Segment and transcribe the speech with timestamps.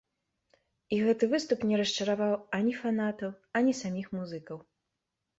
[0.95, 4.57] І гэты выступ не расчараваў ані фанатаў, ані саміх музыкаў.